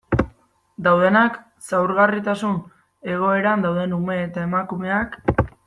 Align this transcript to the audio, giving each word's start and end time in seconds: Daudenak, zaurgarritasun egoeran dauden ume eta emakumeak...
Daudenak, 0.87 1.35
zaurgarritasun 1.67 2.57
egoeran 3.17 3.67
dauden 3.69 3.95
ume 4.01 4.19
eta 4.25 4.51
emakumeak... 4.51 5.21